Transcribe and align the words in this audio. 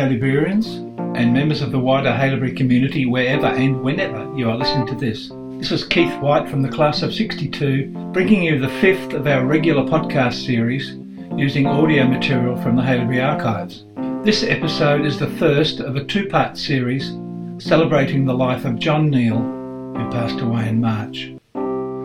Haileyburyans 0.00 0.78
and 1.14 1.34
members 1.34 1.60
of 1.60 1.72
the 1.72 1.78
wider 1.78 2.08
Haileybury 2.08 2.56
community 2.56 3.04
wherever 3.04 3.48
and 3.48 3.82
whenever 3.82 4.34
you 4.34 4.48
are 4.48 4.56
listening 4.56 4.86
to 4.86 4.94
this. 4.94 5.30
This 5.58 5.70
is 5.70 5.84
Keith 5.84 6.18
White 6.20 6.48
from 6.48 6.62
the 6.62 6.70
class 6.70 7.02
of 7.02 7.12
62, 7.12 7.88
bringing 8.14 8.42
you 8.42 8.58
the 8.58 8.80
fifth 8.80 9.12
of 9.12 9.26
our 9.26 9.44
regular 9.44 9.82
podcast 9.82 10.46
series 10.46 10.96
using 11.36 11.66
audio 11.66 12.06
material 12.06 12.56
from 12.62 12.76
the 12.76 12.82
Haileybury 12.82 13.22
archives. 13.22 13.84
This 14.24 14.42
episode 14.42 15.04
is 15.04 15.18
the 15.18 15.32
first 15.32 15.80
of 15.80 15.96
a 15.96 16.04
two 16.04 16.26
part 16.28 16.56
series 16.56 17.12
celebrating 17.58 18.24
the 18.24 18.32
life 18.32 18.64
of 18.64 18.78
John 18.78 19.10
Neal, 19.10 19.36
who 19.36 20.10
passed 20.10 20.40
away 20.40 20.66
in 20.70 20.80
March. 20.80 21.30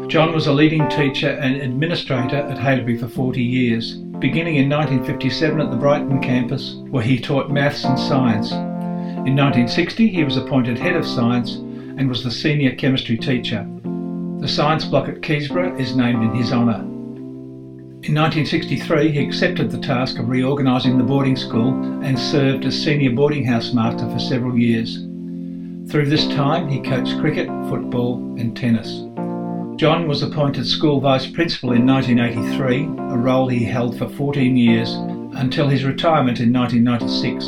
John 0.09 0.33
was 0.33 0.47
a 0.47 0.53
leading 0.53 0.89
teacher 0.89 1.29
and 1.29 1.55
administrator 1.55 2.35
at 2.35 2.57
Haileybury 2.57 2.99
for 2.99 3.07
40 3.07 3.41
years, 3.41 3.95
beginning 4.19 4.55
in 4.55 4.69
1957 4.69 5.61
at 5.61 5.71
the 5.71 5.77
Brighton 5.77 6.21
campus, 6.21 6.75
where 6.89 7.03
he 7.03 7.19
taught 7.19 7.51
maths 7.51 7.83
and 7.83 7.99
science. 7.99 8.51
In 8.51 9.35
1960, 9.35 10.07
he 10.07 10.23
was 10.23 10.37
appointed 10.37 10.79
head 10.79 10.95
of 10.95 11.05
science 11.05 11.55
and 11.55 12.07
was 12.07 12.23
the 12.23 12.31
senior 12.31 12.75
chemistry 12.75 13.17
teacher. 13.17 13.67
The 14.39 14.47
science 14.47 14.85
block 14.85 15.07
at 15.07 15.21
Keysborough 15.21 15.79
is 15.79 15.95
named 15.95 16.23
in 16.23 16.35
his 16.35 16.51
honour. 16.51 16.81
In 18.03 18.13
1963, 18.13 19.11
he 19.11 19.19
accepted 19.19 19.71
the 19.71 19.79
task 19.79 20.19
of 20.19 20.29
reorganising 20.29 20.97
the 20.97 21.03
boarding 21.03 21.35
school 21.35 21.73
and 22.03 22.19
served 22.19 22.65
as 22.65 22.83
senior 22.83 23.11
boarding 23.11 23.43
house 23.43 23.73
master 23.73 24.07
for 24.09 24.19
several 24.19 24.57
years. 24.57 24.97
Through 25.89 26.09
this 26.09 26.27
time, 26.27 26.67
he 26.67 26.81
coached 26.81 27.19
cricket, 27.19 27.47
football, 27.67 28.17
and 28.37 28.55
tennis. 28.55 29.04
John 29.77 30.07
was 30.07 30.23
appointed 30.23 30.65
school 30.65 31.01
vice 31.01 31.27
principal 31.27 31.73
in 31.73 31.85
1983, 31.85 32.83
a 33.13 33.17
role 33.17 33.49
he 33.49 33.65
held 33.65 33.97
for 33.97 34.07
14 34.07 34.55
years 34.55 34.93
until 35.35 35.67
his 35.67 35.83
retirement 35.83 36.39
in 36.39 36.53
1996. 36.53 37.45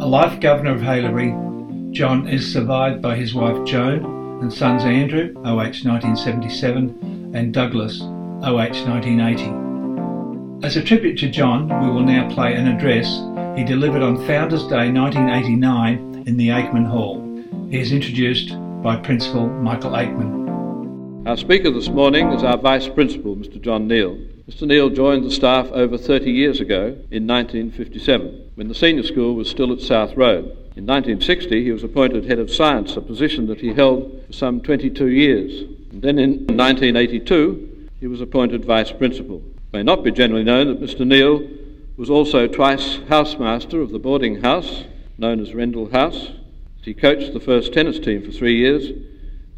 A 0.00 0.06
life 0.06 0.38
governor 0.40 0.76
of 0.76 0.80
Haileybury, 0.80 1.90
John 1.90 2.28
is 2.28 2.52
survived 2.52 3.02
by 3.02 3.16
his 3.16 3.34
wife 3.34 3.66
Joan 3.66 4.40
and 4.40 4.52
sons 4.52 4.84
Andrew, 4.84 5.34
OH 5.38 5.82
1977, 5.82 7.32
and 7.34 7.52
Douglas, 7.52 8.00
OH 8.00 8.86
1980. 8.86 10.64
As 10.64 10.76
a 10.76 10.84
tribute 10.84 11.18
to 11.18 11.28
John, 11.28 11.66
we 11.82 11.90
will 11.90 12.04
now 12.04 12.32
play 12.32 12.54
an 12.54 12.68
address 12.68 13.20
he 13.58 13.64
delivered 13.64 14.02
on 14.02 14.24
Founders 14.28 14.62
Day 14.68 14.92
1989 14.92 16.22
in 16.28 16.36
the 16.36 16.50
Aikman 16.50 16.86
Hall. 16.86 17.20
He 17.68 17.80
is 17.80 17.90
introduced 17.90 18.50
by 18.80 18.94
Principal 18.94 19.48
Michael 19.48 19.90
Aikman. 19.90 20.37
Our 21.26 21.36
speaker 21.36 21.70
this 21.70 21.88
morning 21.88 22.32
is 22.32 22.42
our 22.42 22.56
Vice 22.56 22.88
Principal, 22.88 23.36
Mr. 23.36 23.60
John 23.60 23.86
Neal. 23.86 24.16
Mr. 24.48 24.66
Neal 24.66 24.88
joined 24.88 25.24
the 25.24 25.30
staff 25.30 25.66
over 25.72 25.98
30 25.98 26.30
years 26.30 26.60
ago 26.60 26.96
in 27.10 27.26
1957, 27.26 28.52
when 28.54 28.68
the 28.68 28.74
senior 28.74 29.02
school 29.02 29.34
was 29.34 29.50
still 29.50 29.72
at 29.72 29.80
South 29.80 30.16
Road. 30.16 30.44
In 30.76 30.86
1960, 30.86 31.64
he 31.64 31.72
was 31.72 31.84
appointed 31.84 32.24
Head 32.24 32.38
of 32.38 32.50
Science, 32.50 32.96
a 32.96 33.00
position 33.00 33.46
that 33.48 33.60
he 33.60 33.74
held 33.74 34.22
for 34.26 34.32
some 34.32 34.60
22 34.60 35.08
years. 35.08 35.62
And 35.90 36.00
then 36.00 36.18
in 36.18 36.46
1982, 36.46 37.88
he 38.00 38.06
was 38.06 38.20
appointed 38.20 38.64
Vice 38.64 38.92
Principal. 38.92 39.38
It 39.38 39.72
may 39.72 39.82
not 39.82 40.04
be 40.04 40.12
generally 40.12 40.44
known 40.44 40.68
that 40.68 40.80
Mr. 40.80 41.06
Neal 41.06 41.46
was 41.98 42.08
also 42.08 42.46
twice 42.46 42.98
housemaster 43.08 43.82
of 43.82 43.90
the 43.90 43.98
boarding 43.98 44.42
house 44.42 44.84
known 45.18 45.40
as 45.40 45.52
Rendall 45.52 45.90
House. 45.92 46.30
He 46.82 46.94
coached 46.94 47.34
the 47.34 47.40
first 47.40 47.74
tennis 47.74 47.98
team 47.98 48.22
for 48.24 48.30
three 48.30 48.56
years 48.56 48.92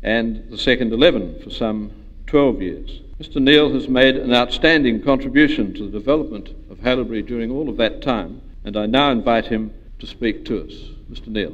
and 0.02 0.50
the 0.50 0.58
second 0.58 0.92
11 0.92 1.40
for 1.42 1.50
some 1.50 1.92
12 2.26 2.62
years. 2.62 3.00
Mr. 3.20 3.36
Neal 3.36 3.72
has 3.72 3.88
made 3.88 4.16
an 4.16 4.32
outstanding 4.32 5.02
contribution 5.02 5.74
to 5.74 5.84
the 5.84 5.98
development 5.98 6.48
of 6.70 6.78
Haileybury 6.78 7.26
during 7.26 7.50
all 7.50 7.68
of 7.68 7.76
that 7.76 8.00
time, 8.00 8.40
and 8.64 8.76
I 8.76 8.86
now 8.86 9.10
invite 9.10 9.46
him 9.46 9.74
to 9.98 10.06
speak 10.06 10.44
to 10.46 10.64
us. 10.64 10.72
Mr. 11.10 11.28
Neal. 11.28 11.52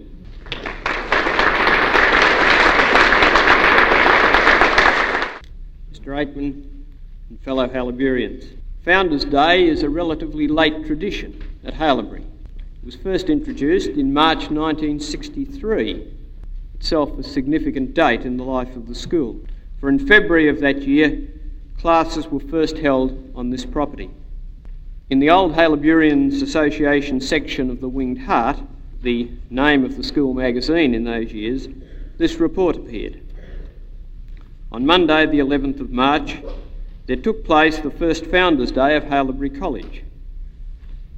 Mr. 5.93 6.15
Aikman 6.15 6.85
and 7.31 7.41
fellow 7.41 7.67
Haileyburyans. 7.67 8.47
Founders 8.85 9.25
Day 9.25 9.67
is 9.67 9.83
a 9.83 9.89
relatively 9.91 10.47
late 10.47 10.87
tradition 10.87 11.43
at 11.65 11.75
Haileybury. 11.75 12.23
It 12.23 12.85
was 12.85 12.95
first 12.95 13.29
introduced 13.29 13.89
in 13.89 14.13
March 14.13 14.51
1963 14.51 16.16
itself 16.77 17.19
a 17.19 17.23
significant 17.23 17.95
date 17.95 18.23
in 18.23 18.37
the 18.37 18.45
life 18.45 18.77
of 18.77 18.87
the 18.87 18.95
school. 18.95 19.41
For 19.81 19.89
in 19.89 19.99
February 19.99 20.49
of 20.49 20.61
that 20.61 20.83
year, 20.83 21.23
classes 21.79 22.27
were 22.27 22.41
first 22.41 22.77
held 22.79 23.33
on 23.35 23.51
this 23.51 23.65
property. 23.65 24.11
In 25.09 25.19
the 25.19 25.31
old 25.31 25.55
Haileyburyans 25.55 26.43
Association 26.43 27.21
section 27.21 27.71
of 27.71 27.81
the 27.81 27.89
Winged 27.89 28.19
Hart, 28.19 28.59
the 29.03 29.31
name 29.49 29.85
of 29.85 29.97
the 29.97 30.03
school 30.03 30.35
magazine 30.35 30.95
in 30.95 31.05
those 31.05 31.33
years, 31.33 31.69
this 32.19 32.37
report 32.37 32.77
appeared. 32.77 33.23
On 34.71 34.85
Monday, 34.85 35.25
the 35.27 35.39
11th 35.39 35.81
of 35.81 35.91
March, 35.91 36.37
there 37.07 37.17
took 37.17 37.45
place 37.45 37.79
the 37.79 37.91
first 37.91 38.27
Founders' 38.27 38.73
Day 38.73 38.97
of 38.97 39.05
Haileybury 39.05 39.59
College. 39.59 40.03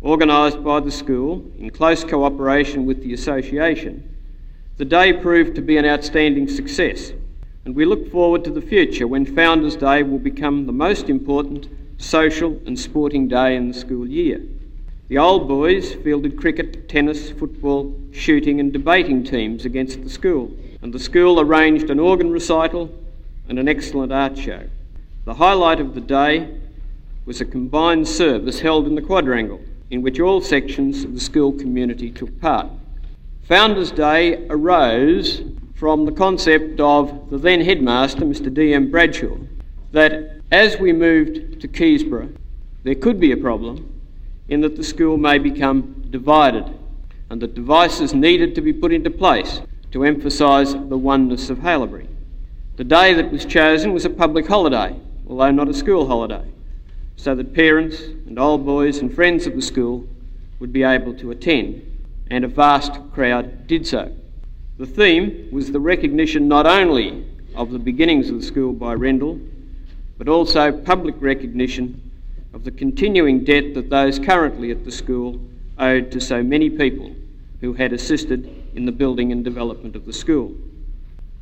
Organised 0.02 0.62
by 0.62 0.78
the 0.78 0.90
school 0.90 1.44
in 1.58 1.70
close 1.70 2.04
cooperation 2.04 2.86
with 2.86 3.02
the 3.02 3.14
association, 3.14 4.14
the 4.78 4.84
day 4.84 5.12
proved 5.12 5.56
to 5.56 5.60
be 5.60 5.76
an 5.76 5.84
outstanding 5.84 6.48
success, 6.48 7.12
and 7.64 7.74
we 7.74 7.84
look 7.84 8.10
forward 8.12 8.44
to 8.44 8.50
the 8.50 8.62
future 8.62 9.08
when 9.08 9.26
Founders 9.34 9.74
Day 9.74 10.04
will 10.04 10.20
become 10.20 10.66
the 10.66 10.72
most 10.72 11.08
important 11.08 11.66
social 12.00 12.60
and 12.64 12.78
sporting 12.78 13.26
day 13.26 13.56
in 13.56 13.66
the 13.66 13.74
school 13.74 14.06
year. 14.06 14.40
The 15.08 15.18
old 15.18 15.48
boys 15.48 15.94
fielded 15.94 16.38
cricket, 16.38 16.88
tennis, 16.88 17.32
football, 17.32 17.92
shooting, 18.12 18.60
and 18.60 18.72
debating 18.72 19.24
teams 19.24 19.64
against 19.64 20.04
the 20.04 20.08
school, 20.08 20.56
and 20.80 20.92
the 20.94 21.00
school 21.00 21.40
arranged 21.40 21.90
an 21.90 21.98
organ 21.98 22.30
recital 22.30 22.88
and 23.48 23.58
an 23.58 23.66
excellent 23.68 24.12
art 24.12 24.38
show. 24.38 24.62
The 25.24 25.34
highlight 25.34 25.80
of 25.80 25.96
the 25.96 26.00
day 26.00 26.56
was 27.26 27.40
a 27.40 27.44
combined 27.44 28.06
service 28.06 28.60
held 28.60 28.86
in 28.86 28.94
the 28.94 29.02
quadrangle, 29.02 29.60
in 29.90 30.02
which 30.02 30.20
all 30.20 30.40
sections 30.40 31.02
of 31.02 31.14
the 31.14 31.20
school 31.20 31.52
community 31.52 32.12
took 32.12 32.40
part. 32.40 32.68
Founders 33.48 33.90
Day 33.90 34.46
arose 34.50 35.40
from 35.74 36.04
the 36.04 36.12
concept 36.12 36.80
of 36.80 37.30
the 37.30 37.38
then 37.38 37.62
headmaster, 37.62 38.20
Mr. 38.20 38.52
D.M. 38.52 38.90
Bradshaw, 38.90 39.38
that 39.90 40.42
as 40.52 40.76
we 40.76 40.92
moved 40.92 41.58
to 41.62 41.66
Keysborough, 41.66 42.36
there 42.82 42.94
could 42.94 43.18
be 43.18 43.32
a 43.32 43.38
problem 43.38 43.90
in 44.50 44.60
that 44.60 44.76
the 44.76 44.84
school 44.84 45.16
may 45.16 45.38
become 45.38 46.06
divided 46.10 46.66
and 47.30 47.40
that 47.40 47.54
devices 47.54 48.12
needed 48.12 48.54
to 48.54 48.60
be 48.60 48.70
put 48.70 48.92
into 48.92 49.08
place 49.08 49.62
to 49.92 50.04
emphasise 50.04 50.74
the 50.74 50.98
oneness 50.98 51.48
of 51.48 51.60
Haileybury. 51.60 52.06
The 52.76 52.84
day 52.84 53.14
that 53.14 53.32
was 53.32 53.46
chosen 53.46 53.94
was 53.94 54.04
a 54.04 54.10
public 54.10 54.46
holiday, 54.46 54.94
although 55.26 55.52
not 55.52 55.70
a 55.70 55.74
school 55.74 56.06
holiday, 56.06 56.44
so 57.16 57.34
that 57.34 57.54
parents 57.54 58.02
and 58.02 58.38
old 58.38 58.66
boys 58.66 58.98
and 58.98 59.10
friends 59.10 59.46
of 59.46 59.54
the 59.54 59.62
school 59.62 60.06
would 60.60 60.70
be 60.70 60.82
able 60.82 61.14
to 61.14 61.30
attend 61.30 61.87
and 62.30 62.44
a 62.44 62.48
vast 62.48 62.92
crowd 63.12 63.66
did 63.66 63.86
so. 63.86 64.14
The 64.78 64.86
theme 64.86 65.48
was 65.50 65.72
the 65.72 65.80
recognition 65.80 66.46
not 66.48 66.66
only 66.66 67.24
of 67.54 67.70
the 67.70 67.78
beginnings 67.78 68.30
of 68.30 68.40
the 68.40 68.46
school 68.46 68.72
by 68.72 68.94
Rendall, 68.94 69.40
but 70.16 70.28
also 70.28 70.70
public 70.72 71.14
recognition 71.20 72.10
of 72.52 72.64
the 72.64 72.70
continuing 72.70 73.44
debt 73.44 73.74
that 73.74 73.90
those 73.90 74.18
currently 74.18 74.70
at 74.70 74.84
the 74.84 74.90
school 74.90 75.40
owed 75.78 76.10
to 76.12 76.20
so 76.20 76.42
many 76.42 76.70
people 76.70 77.14
who 77.60 77.72
had 77.72 77.92
assisted 77.92 78.48
in 78.74 78.84
the 78.84 78.92
building 78.92 79.32
and 79.32 79.44
development 79.44 79.96
of 79.96 80.06
the 80.06 80.12
school. 80.12 80.54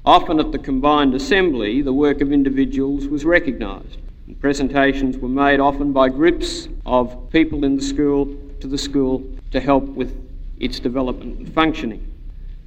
Often 0.05 0.41
at 0.41 0.53
the 0.53 0.59
combined 0.59 1.15
assembly, 1.15 1.83
the 1.83 1.93
work 1.93 2.21
of 2.21 2.33
individuals 2.33 3.09
was 3.09 3.25
recognised. 3.25 3.99
And 4.27 4.41
presentations 4.41 5.17
were 5.19 5.29
made 5.29 5.61
often 5.61 5.93
by 5.93 6.09
groups 6.09 6.69
of 6.85 7.31
people 7.31 7.65
in 7.65 7.77
the 7.77 7.83
school 7.83 8.37
to 8.61 8.67
the 8.67 8.79
school 8.79 9.23
to 9.51 9.61
help 9.61 9.85
with 9.85 10.26
its 10.59 10.81
development 10.81 11.39
and 11.39 11.53
functioning. 11.53 12.13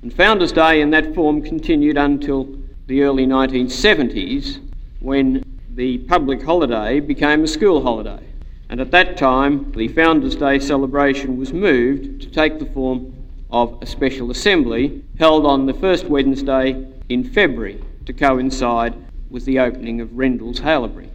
And 0.01 0.13
Founders 0.13 0.51
Day 0.51 0.81
in 0.81 0.91
that 0.91 1.13
form 1.13 1.41
continued 1.41 1.97
until 1.97 2.47
the 2.87 3.03
early 3.03 3.25
1970s 3.25 4.59
when 4.99 5.43
the 5.75 5.99
public 5.99 6.41
holiday 6.41 6.99
became 6.99 7.43
a 7.43 7.47
school 7.47 7.81
holiday. 7.81 8.25
And 8.69 8.79
at 8.79 8.91
that 8.91 9.17
time, 9.17 9.71
the 9.71 9.87
Founders 9.89 10.35
Day 10.35 10.59
celebration 10.59 11.37
was 11.37 11.51
moved 11.51 12.21
to 12.21 12.29
take 12.29 12.59
the 12.59 12.65
form 12.67 13.13
of 13.51 13.77
a 13.81 13.85
special 13.85 14.29
assembly 14.31 15.03
held 15.17 15.45
on 15.45 15.65
the 15.65 15.73
first 15.73 16.05
Wednesday 16.05 16.87
in 17.09 17.23
February 17.23 17.81
to 18.05 18.13
coincide 18.13 18.93
with 19.29 19.45
the 19.45 19.59
opening 19.59 20.01
of 20.01 20.09
Rendall's 20.17 20.59
Haileybury. 20.59 21.09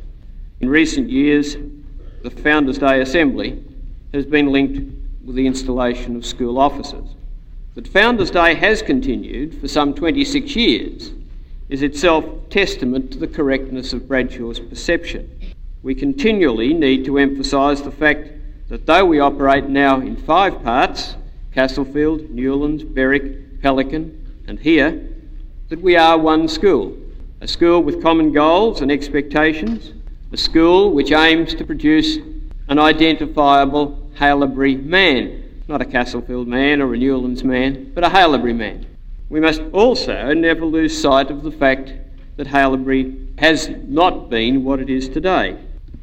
In 0.61 0.69
recent 0.69 1.11
years, 1.11 1.57
the 2.23 2.31
Founders 2.31 2.79
Day 2.79 3.01
Assembly 3.01 3.63
has 4.13 4.27
been 4.27 4.47
linked 4.47 5.04
with 5.25 5.37
the 5.37 5.47
installation 5.47 6.17
of 6.17 6.27
school 6.27 6.59
officers. 6.59 7.15
That 7.75 7.89
Founders 7.89 8.31
Day 8.31 8.55
has 8.55 8.83
continued 8.83 9.61
for 9.61 9.69
some 9.69 9.95
26 9.95 10.55
years 10.55 11.13
is 11.69 11.83
itself 11.83 12.25
testament 12.51 13.11
to 13.11 13.19
the 13.19 13.27
correctness 13.27 13.93
of 13.93 14.07
Bradshaw's 14.07 14.61
perception. 14.61 15.31
We 15.83 15.95
continually 15.95 16.75
need 16.75 17.05
to 17.07 17.19
emphasise 17.19 17.81
the 17.81 17.91
fact 17.91 18.29
that 18.69 18.87
though 18.87 19.05
we 19.05 19.21
operate 19.21 19.69
now 19.69 20.01
in 20.01 20.17
five 20.17 20.63
parts, 20.63 21.17
Castlefield, 21.53 22.31
Newlands, 22.31 22.85
Berwick, 22.85 23.63
Pelican, 23.63 24.43
and 24.47 24.59
here, 24.59 25.09
that 25.69 25.81
we 25.81 25.97
are 25.97 26.19
one 26.19 26.49
school, 26.49 26.97
a 27.41 27.49
school 27.49 27.83
with 27.83 28.03
common 28.03 28.33
goals 28.33 28.81
and 28.81 28.93
expectations, 28.93 29.93
a 30.33 30.37
school 30.37 30.93
which 30.93 31.13
aims 31.13 31.55
to 31.55 31.65
produce 31.65 32.19
an 32.69 32.79
identifiable 32.79 34.04
Haileybury 34.17 34.85
man, 34.85 35.63
not 35.69 35.81
a 35.81 35.85
Castlefield 35.85 36.49
man 36.49 36.81
or 36.81 36.95
a 36.95 36.99
Newlands 36.99 37.45
man, 37.45 37.93
but 37.95 38.05
a 38.05 38.09
Haileybury 38.09 38.55
man. 38.55 38.87
We 39.29 39.41
must 39.41 39.63
also 39.73 40.33
never 40.35 40.65
lose 40.65 41.01
sight 41.01 41.31
of 41.31 41.43
the 41.43 41.51
fact 41.51 41.93
that 42.37 42.47
Haileybury 42.47 43.39
has 43.39 43.69
not 43.87 44.29
been 44.31 44.65
what 44.65 44.81
it 44.81 44.91
is 44.91 45.09
today. 45.09 45.59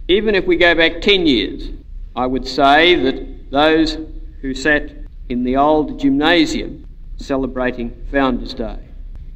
Even 0.08 0.36
if 0.36 0.46
we 0.46 0.58
go 0.58 0.76
back 0.76 1.02
10 1.02 1.26
years, 1.28 1.70
I 2.16 2.26
would 2.26 2.48
say 2.48 2.96
that 2.96 3.52
those 3.52 3.98
who 4.42 4.54
sat 4.54 4.92
in 5.30 5.44
the 5.44 5.56
old 5.58 6.00
gymnasium 6.00 6.86
celebrating 7.18 7.92
Founders 8.12 8.54
Day 8.54 8.80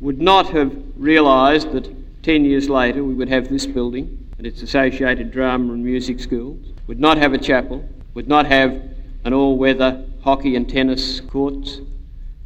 would 0.01 0.19
not 0.19 0.49
have 0.49 0.75
realised 0.97 1.71
that 1.71 1.89
10 2.23 2.43
years 2.43 2.69
later 2.69 3.03
we 3.03 3.13
would 3.13 3.29
have 3.29 3.47
this 3.49 3.65
building 3.65 4.25
and 4.37 4.45
its 4.45 4.61
associated 4.61 5.31
drama 5.31 5.73
and 5.73 5.83
music 5.83 6.19
schools, 6.19 6.59
would 6.87 6.99
not 6.99 7.17
have 7.17 7.33
a 7.33 7.37
chapel, 7.37 7.87
would 8.15 8.27
not 8.27 8.47
have 8.47 8.81
an 9.25 9.33
all 9.33 9.57
weather 9.57 10.03
hockey 10.23 10.55
and 10.55 10.67
tennis 10.67 11.19
courts, 11.19 11.81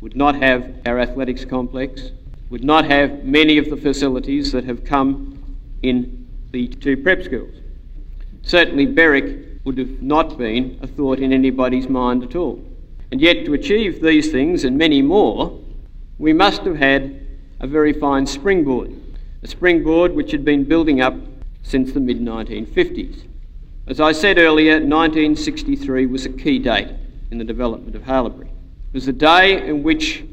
would 0.02 0.16
not 0.16 0.36
have 0.36 0.74
our 0.86 1.00
athletics 1.00 1.46
complex, 1.46 2.12
would 2.50 2.64
not 2.64 2.84
have 2.86 3.24
many 3.24 3.58
of 3.58 3.70
the 3.70 3.78
facilities 3.78 4.52
that 4.52 4.66
have 4.66 4.84
come 4.84 5.58
in 5.84 6.28
the 6.52 6.68
two 6.68 6.98
prep 6.98 7.24
schools. 7.24 7.54
Certainly, 8.42 8.88
Berwick 8.88 9.64
would 9.64 9.78
have 9.78 10.02
not 10.02 10.38
been 10.38 10.80
a 10.82 10.88
thought 10.88 11.20
in 11.20 11.32
anybody's 11.32 11.88
mind 11.88 12.24
at 12.24 12.36
all. 12.36 12.64
And 13.12 13.22
yet, 13.22 13.46
to 13.46 13.54
achieve 13.54 14.02
these 14.02 14.32
things 14.32 14.64
and 14.64 14.78
many 14.78 15.02
more, 15.02 15.60
we 16.18 16.34
must 16.34 16.64
have 16.64 16.78
had 16.78 17.28
a 17.60 17.68
very 17.68 17.94
fine 17.94 18.26
springboard, 18.26 18.92
a 19.44 19.48
springboard 19.48 20.16
which 20.16 20.32
had 20.32 20.44
been 20.44 20.64
building 20.64 21.02
up 21.02 21.16
since 21.62 21.92
the 21.92 22.00
mid 22.00 22.20
1950s. 22.20 23.29
As 23.90 24.00
I 24.00 24.12
said 24.12 24.38
earlier, 24.38 24.74
1963 24.74 26.06
was 26.06 26.28
a 26.28 26.30
key 26.30 26.60
date 26.60 26.90
in 27.32 27.40
the 27.40 27.44
development 27.44 27.96
of 27.96 28.04
Haileybury. 28.04 28.46
It 28.46 28.94
was 28.94 29.08
the 29.08 29.14
day 29.14 29.68
in 29.68 29.82
which 29.82 30.24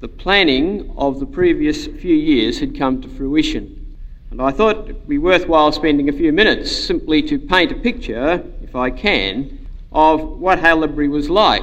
the 0.00 0.08
planning 0.08 0.92
of 0.96 1.20
the 1.20 1.26
previous 1.26 1.86
few 1.86 2.16
years 2.16 2.58
had 2.58 2.76
come 2.76 3.00
to 3.02 3.08
fruition. 3.08 3.96
And 4.32 4.42
I 4.42 4.50
thought 4.50 4.78
it 4.78 4.96
would 4.96 5.08
be 5.08 5.18
worthwhile 5.18 5.70
spending 5.70 6.08
a 6.08 6.12
few 6.12 6.32
minutes 6.32 6.72
simply 6.72 7.22
to 7.22 7.38
paint 7.38 7.70
a 7.70 7.76
picture, 7.76 8.44
if 8.64 8.74
I 8.74 8.90
can, 8.90 9.64
of 9.92 10.20
what 10.20 10.58
Haileybury 10.58 11.08
was 11.08 11.30
like 11.30 11.62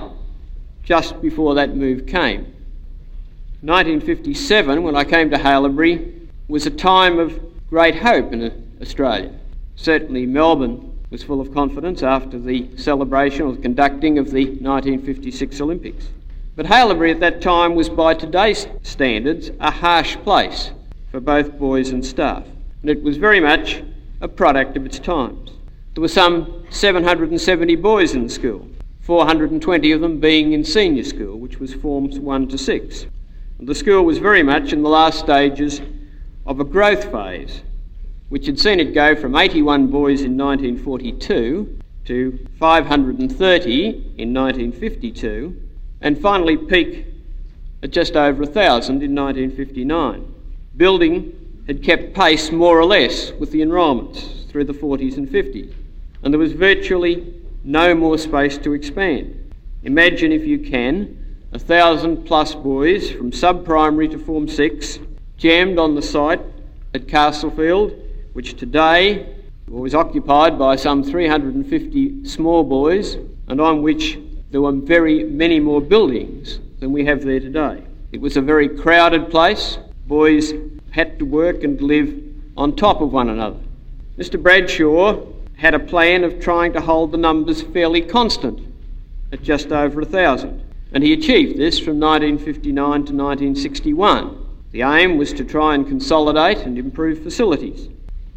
just 0.83 1.21
before 1.21 1.56
that 1.56 1.75
move 1.75 2.06
came. 2.06 2.44
1957, 3.59 4.83
when 4.83 4.95
I 4.95 5.03
came 5.03 5.30
to 5.31 5.38
Haileybury, 5.38 6.30
was 6.48 6.65
a 6.65 6.71
time 6.71 7.19
of 7.19 7.38
great 7.69 7.98
hope 7.98 8.31
in 8.31 8.77
Australia. 8.81 9.38
Certainly, 9.75 10.27
Melbourne 10.27 10.90
was 11.11 11.21
full 11.21 11.41
of 11.41 11.53
confidence 11.53 12.01
after 12.01 12.39
the 12.39 12.69
celebration 12.77 13.45
or 13.45 13.51
the 13.51 13.61
conducting 13.61 14.17
of 14.17 14.31
the 14.31 14.45
1956 14.45 15.59
Olympics. 15.59 16.07
But 16.55 16.65
Haileybury 16.65 17.11
at 17.11 17.19
that 17.19 17.41
time 17.41 17.75
was, 17.75 17.89
by 17.89 18.13
today's 18.13 18.65
standards, 18.81 19.51
a 19.59 19.69
harsh 19.69 20.15
place 20.17 20.71
for 21.11 21.19
both 21.19 21.57
boys 21.59 21.89
and 21.89 22.05
staff, 22.05 22.45
and 22.81 22.89
it 22.89 23.03
was 23.03 23.17
very 23.17 23.41
much 23.41 23.83
a 24.21 24.27
product 24.29 24.77
of 24.77 24.85
its 24.85 24.99
times. 24.99 25.51
There 25.95 26.01
were 26.01 26.07
some 26.07 26.65
770 26.69 27.75
boys 27.75 28.13
in 28.13 28.23
the 28.23 28.29
school, 28.29 28.65
420 29.01 29.91
of 29.91 29.99
them 29.99 30.21
being 30.21 30.53
in 30.53 30.63
senior 30.63 31.03
school, 31.03 31.37
which 31.37 31.59
was 31.59 31.73
forms 31.73 32.19
1 32.19 32.47
to 32.47 32.57
6. 32.57 33.05
And 33.59 33.67
the 33.67 33.75
school 33.75 34.05
was 34.05 34.17
very 34.17 34.43
much 34.43 34.71
in 34.71 34.81
the 34.81 34.89
last 34.89 35.19
stages 35.19 35.81
of 36.45 36.61
a 36.61 36.63
growth 36.63 37.11
phase, 37.11 37.63
which 38.31 38.45
had 38.45 38.57
seen 38.57 38.79
it 38.79 38.93
go 38.93 39.13
from 39.13 39.35
81 39.35 39.87
boys 39.87 40.21
in 40.21 40.37
1942 40.37 41.77
to 42.05 42.47
530 42.57 43.87
in 44.17 44.33
1952, 44.33 45.61
and 45.99 46.17
finally 46.17 46.55
peak 46.55 47.07
at 47.83 47.91
just 47.91 48.15
over 48.15 48.43
1,000 48.43 49.03
in 49.03 49.13
1959. 49.13 50.33
Building 50.77 51.63
had 51.67 51.83
kept 51.83 52.13
pace 52.13 52.53
more 52.53 52.79
or 52.79 52.85
less 52.85 53.33
with 53.33 53.51
the 53.51 53.61
enrolments 53.61 54.45
through 54.47 54.63
the 54.63 54.73
40s 54.73 55.17
and 55.17 55.27
50s, 55.27 55.73
and 56.23 56.33
there 56.33 56.39
was 56.39 56.53
virtually 56.53 57.33
no 57.65 57.93
more 57.93 58.17
space 58.17 58.57
to 58.59 58.71
expand. 58.71 59.53
Imagine, 59.83 60.31
if 60.31 60.45
you 60.45 60.57
can, 60.59 61.35
a 61.51 61.59
thousand 61.59 62.23
plus 62.23 62.55
boys 62.55 63.11
from 63.11 63.33
sub 63.33 63.65
primary 63.65 64.07
to 64.07 64.17
Form 64.17 64.47
6 64.47 64.99
jammed 65.35 65.77
on 65.77 65.95
the 65.95 66.01
site 66.01 66.39
at 66.93 67.09
Castlefield, 67.09 68.00
which 68.33 68.55
today 68.55 69.35
was 69.67 69.95
occupied 69.95 70.59
by 70.59 70.75
some 70.75 71.03
350 71.03 72.25
small 72.25 72.63
boys, 72.63 73.17
and 73.47 73.61
on 73.61 73.81
which 73.81 74.19
there 74.51 74.61
were 74.61 74.71
very 74.71 75.23
many 75.23 75.59
more 75.59 75.81
buildings 75.81 76.59
than 76.79 76.91
we 76.91 77.05
have 77.05 77.23
there 77.23 77.39
today. 77.39 77.81
It 78.11 78.19
was 78.19 78.35
a 78.35 78.41
very 78.41 78.67
crowded 78.67 79.29
place. 79.29 79.77
Boys 80.07 80.53
had 80.91 81.17
to 81.19 81.25
work 81.25 81.63
and 81.63 81.81
live 81.81 82.13
on 82.57 82.75
top 82.75 83.01
of 83.01 83.13
one 83.13 83.29
another. 83.29 83.59
Mr. 84.17 84.41
Bradshaw 84.41 85.25
had 85.55 85.73
a 85.73 85.79
plan 85.79 86.23
of 86.23 86.39
trying 86.41 86.73
to 86.73 86.81
hold 86.81 87.11
the 87.11 87.17
numbers 87.17 87.61
fairly 87.61 88.01
constant 88.01 88.59
at 89.31 89.41
just 89.41 89.71
over 89.71 90.01
a 90.01 90.05
thousand, 90.05 90.61
and 90.91 91.03
he 91.03 91.13
achieved 91.13 91.57
this 91.57 91.79
from 91.79 91.99
1959 91.99 92.75
to 92.75 93.13
1961. 93.13 94.37
The 94.71 94.81
aim 94.81 95.17
was 95.17 95.31
to 95.33 95.45
try 95.45 95.75
and 95.75 95.87
consolidate 95.87 96.59
and 96.59 96.77
improve 96.77 97.23
facilities. 97.23 97.87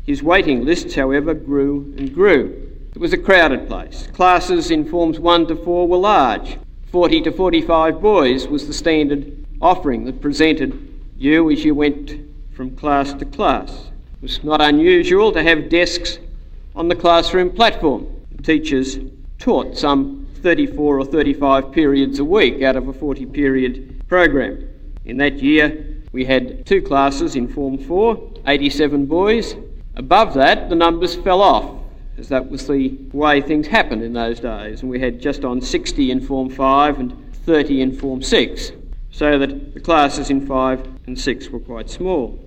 His 0.06 0.22
waiting 0.22 0.66
lists, 0.66 0.94
however, 0.94 1.32
grew 1.32 1.94
and 1.96 2.14
grew. 2.14 2.70
It 2.94 2.98
was 2.98 3.14
a 3.14 3.18
crowded 3.18 3.66
place. 3.66 4.06
Classes 4.12 4.70
in 4.70 4.84
Forms 4.84 5.18
1 5.18 5.46
to 5.46 5.56
4 5.56 5.88
were 5.88 5.96
large. 5.96 6.58
40 6.92 7.22
to 7.22 7.32
45 7.32 8.00
boys 8.00 8.46
was 8.46 8.66
the 8.66 8.74
standard 8.74 9.44
offering 9.62 10.04
that 10.04 10.20
presented 10.20 10.94
you 11.16 11.50
as 11.50 11.64
you 11.64 11.74
went 11.74 12.20
from 12.54 12.76
class 12.76 13.14
to 13.14 13.24
class. 13.24 13.70
It 14.16 14.22
was 14.22 14.44
not 14.44 14.60
unusual 14.60 15.32
to 15.32 15.42
have 15.42 15.70
desks 15.70 16.18
on 16.76 16.88
the 16.88 16.94
classroom 16.94 17.50
platform. 17.50 18.06
Teachers 18.42 18.98
taught 19.38 19.76
some 19.76 20.26
34 20.42 20.98
or 21.00 21.04
35 21.06 21.72
periods 21.72 22.18
a 22.18 22.24
week 22.24 22.62
out 22.62 22.76
of 22.76 22.88
a 22.88 22.92
40 22.92 23.24
period 23.26 24.04
program. 24.06 24.68
In 25.06 25.16
that 25.16 25.42
year, 25.42 25.86
we 26.12 26.26
had 26.26 26.66
two 26.66 26.82
classes 26.82 27.36
in 27.36 27.48
Form 27.48 27.78
4, 27.78 28.32
87 28.46 29.06
boys. 29.06 29.56
Above 29.96 30.34
that, 30.34 30.68
the 30.68 30.74
numbers 30.74 31.14
fell 31.14 31.40
off 31.40 31.84
as 32.16 32.28
that 32.28 32.48
was 32.48 32.66
the 32.66 32.96
way 33.12 33.40
things 33.40 33.66
happened 33.66 34.02
in 34.02 34.12
those 34.12 34.40
days. 34.40 34.82
And 34.82 34.90
we 34.90 35.00
had 35.00 35.20
just 35.20 35.44
on 35.44 35.60
60 35.60 36.10
in 36.10 36.20
Form 36.20 36.48
5 36.48 36.98
and 37.00 37.34
30 37.44 37.82
in 37.82 37.96
Form 37.96 38.22
6, 38.22 38.72
so 39.10 39.38
that 39.38 39.74
the 39.74 39.80
classes 39.80 40.30
in 40.30 40.46
5 40.46 40.88
and 41.06 41.18
6 41.18 41.48
were 41.50 41.60
quite 41.60 41.90
small. 41.90 42.38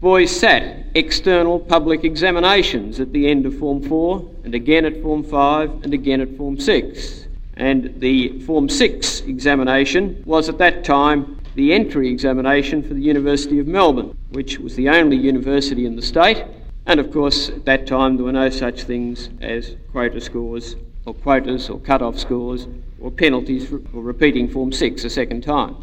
Boys 0.00 0.34
sat 0.34 0.86
external 0.94 1.60
public 1.60 2.02
examinations 2.02 2.98
at 2.98 3.12
the 3.12 3.28
end 3.28 3.46
of 3.46 3.56
Form 3.58 3.80
4, 3.82 4.30
and 4.44 4.54
again 4.54 4.84
at 4.84 5.00
Form 5.00 5.22
5, 5.22 5.84
and 5.84 5.94
again 5.94 6.20
at 6.20 6.36
Form 6.36 6.58
6. 6.58 7.26
And 7.54 8.00
the 8.00 8.40
Form 8.40 8.68
6 8.68 9.20
examination 9.22 10.22
was 10.26 10.48
at 10.48 10.58
that 10.58 10.82
time 10.82 11.38
the 11.54 11.72
entry 11.72 12.10
examination 12.10 12.82
for 12.82 12.94
the 12.94 13.02
University 13.02 13.60
of 13.60 13.68
Melbourne, 13.68 14.16
which 14.30 14.58
was 14.58 14.74
the 14.74 14.88
only 14.88 15.16
university 15.16 15.86
in 15.86 15.94
the 15.94 16.02
state 16.02 16.44
and 16.86 16.98
of 16.98 17.12
course, 17.12 17.48
at 17.48 17.64
that 17.64 17.86
time, 17.86 18.16
there 18.16 18.24
were 18.24 18.32
no 18.32 18.50
such 18.50 18.82
things 18.82 19.30
as 19.40 19.76
quota 19.92 20.20
scores, 20.20 20.74
or 21.06 21.14
quotas, 21.14 21.70
or 21.70 21.78
cut-off 21.78 22.18
scores, 22.18 22.66
or 23.00 23.10
penalties 23.10 23.68
for, 23.68 23.78
repeating 23.92 24.48
Form 24.48 24.72
6 24.72 25.04
a 25.04 25.10
second 25.10 25.42
time. 25.42 25.76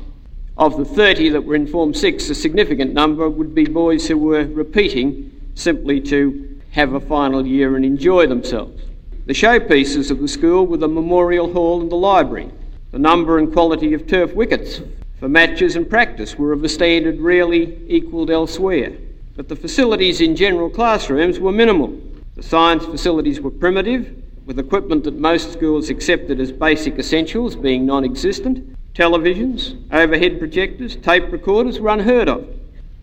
Of 0.57 0.77
the 0.77 0.83
30 0.83 1.29
that 1.29 1.41
were 1.41 1.55
in 1.55 1.67
Form 1.67 1.93
6, 1.93 2.29
a 2.29 2.35
significant 2.35 2.93
number 2.93 3.29
would 3.29 3.55
be 3.55 3.65
boys 3.65 4.07
who 4.07 4.17
were 4.17 4.45
repeating 4.45 5.31
simply 5.55 6.01
to 6.01 6.59
have 6.71 6.93
a 6.93 6.99
final 6.99 7.47
year 7.47 7.77
and 7.77 7.85
enjoy 7.85 8.27
themselves. 8.27 8.83
The 9.25 9.33
showpieces 9.33 10.11
of 10.11 10.19
the 10.19 10.27
school 10.27 10.67
were 10.67 10.77
the 10.77 10.87
memorial 10.89 11.51
hall 11.53 11.81
and 11.81 11.89
the 11.89 11.95
library. 11.95 12.51
The 12.91 12.99
number 12.99 13.37
and 13.37 13.53
quality 13.53 13.93
of 13.93 14.05
turf 14.05 14.33
wickets 14.33 14.81
for 15.17 15.29
matches 15.29 15.77
and 15.77 15.89
practice 15.89 16.37
were 16.37 16.51
of 16.51 16.63
a 16.63 16.69
standard 16.69 17.19
rarely 17.19 17.79
equalled 17.87 18.29
elsewhere 18.29 18.91
but 19.39 19.47
the 19.47 19.55
facilities 19.55 20.19
in 20.19 20.35
general 20.35 20.69
classrooms 20.69 21.39
were 21.39 21.53
minimal. 21.53 21.97
The 22.35 22.43
science 22.43 22.83
facilities 22.83 23.39
were 23.39 23.49
primitive, 23.49 24.21
with 24.45 24.59
equipment 24.59 25.05
that 25.05 25.17
most 25.17 25.53
schools 25.53 25.89
accepted 25.89 26.41
as 26.41 26.51
basic 26.51 26.99
essentials 26.99 27.55
being 27.55 27.85
non 27.85 28.03
existent. 28.03 28.77
Televisions, 28.93 29.81
overhead 29.93 30.39
projectors, 30.39 30.97
tape 30.97 31.31
recorders 31.31 31.79
were 31.79 31.87
unheard 31.87 32.27
of. 32.27 32.49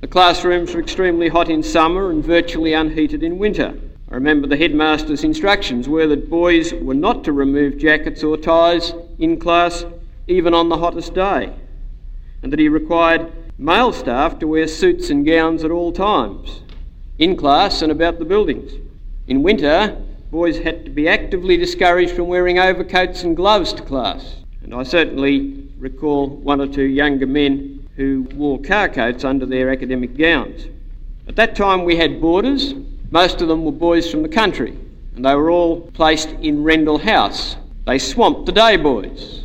The 0.02 0.08
classrooms 0.08 0.74
were 0.74 0.80
extremely 0.82 1.28
hot 1.28 1.48
in 1.48 1.62
summer 1.62 2.10
and 2.10 2.22
virtually 2.22 2.74
unheated 2.74 3.22
in 3.22 3.38
winter. 3.38 3.72
I 4.10 4.14
remember 4.14 4.46
the 4.46 4.58
headmaster's 4.58 5.24
instructions 5.24 5.88
were 5.88 6.06
that 6.06 6.28
boys 6.28 6.74
were 6.74 6.92
not 6.92 7.24
to 7.24 7.32
remove 7.32 7.78
jackets 7.78 8.22
or 8.22 8.36
ties 8.36 8.92
in 9.18 9.40
class 9.40 9.86
even 10.26 10.52
on 10.52 10.68
the 10.68 10.76
hottest 10.76 11.14
day, 11.14 11.50
and 12.42 12.52
that 12.52 12.60
he 12.60 12.68
required 12.68 13.32
male 13.58 13.92
staff 13.92 14.38
to 14.38 14.46
wear 14.46 14.68
suits 14.68 15.08
and 15.08 15.24
gowns 15.24 15.64
at 15.64 15.70
all 15.70 15.90
times, 15.90 16.60
in 17.18 17.36
class 17.36 17.80
and 17.80 17.90
about 17.90 18.18
the 18.18 18.24
buildings. 18.24 18.72
In 19.28 19.42
winter, 19.42 19.96
boys 20.30 20.58
had 20.58 20.84
to 20.84 20.90
be 20.90 21.08
actively 21.08 21.56
discouraged 21.56 22.12
from 22.12 22.28
wearing 22.28 22.58
overcoats 22.58 23.22
and 23.22 23.34
gloves 23.34 23.72
to 23.72 23.82
class, 23.82 24.36
and 24.62 24.74
I 24.74 24.82
certainly 24.82 25.68
recall 25.78 26.28
one 26.28 26.60
or 26.60 26.66
two 26.66 26.84
younger 26.84 27.26
men 27.26 27.88
who 27.96 28.28
wore 28.34 28.60
car 28.60 28.88
coats 28.90 29.24
under 29.24 29.46
their 29.46 29.70
academic 29.70 30.16
gowns. 30.18 30.66
At 31.26 31.36
that 31.36 31.56
time, 31.56 31.84
we 31.84 31.96
had 31.96 32.20
boarders. 32.20 32.74
Most 33.10 33.40
of 33.40 33.48
them 33.48 33.64
were 33.64 33.72
boys 33.72 34.10
from 34.10 34.22
the 34.22 34.28
country, 34.28 34.76
and 35.14 35.24
they 35.24 35.34
were 35.34 35.50
all 35.50 35.80
placed 35.92 36.28
in 36.42 36.62
Rendall 36.62 37.00
House. 37.00 37.56
They 37.86 37.98
swamped 37.98 38.44
the 38.44 38.52
day 38.52 38.76
boys. 38.76 39.44